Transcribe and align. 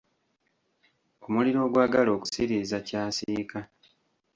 Omuliro 1.25 1.59
ogwagala 1.65 2.09
okusiriiza 2.17 2.77
ky'asiika. 2.87 3.59